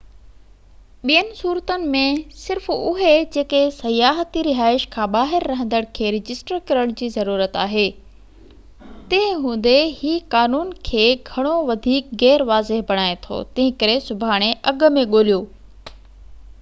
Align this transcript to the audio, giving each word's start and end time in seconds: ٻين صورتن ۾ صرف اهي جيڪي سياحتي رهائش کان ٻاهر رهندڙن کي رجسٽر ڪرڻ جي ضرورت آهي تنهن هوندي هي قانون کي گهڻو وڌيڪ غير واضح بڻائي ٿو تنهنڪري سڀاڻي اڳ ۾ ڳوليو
ٻين 1.09 1.27
صورتن 1.39 1.83
۾ 1.95 1.99
صرف 2.43 2.69
اهي 2.75 3.11
جيڪي 3.35 3.59
سياحتي 3.75 4.43
رهائش 4.47 4.85
کان 4.95 5.11
ٻاهر 5.17 5.45
رهندڙن 5.51 5.91
کي 5.99 6.09
رجسٽر 6.15 6.63
ڪرڻ 6.71 6.95
جي 7.01 7.09
ضرورت 7.17 7.59
آهي 7.65 7.85
تنهن 7.99 9.45
هوندي 9.45 9.75
هي 9.99 10.17
قانون 10.39 10.73
کي 10.91 11.05
گهڻو 11.31 11.53
وڌيڪ 11.71 12.09
غير 12.25 12.47
واضح 12.55 12.83
بڻائي 12.93 13.21
ٿو 13.29 13.43
تنهنڪري 13.59 14.01
سڀاڻي 14.09 14.51
اڳ 14.75 14.91
۾ 15.01 15.07
ڳوليو 15.15 15.41